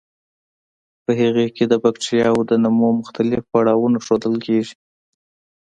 [1.03, 4.75] په هغې کې د بکټریاوو د نمو مختلف پړاوونه ښودل کیږي.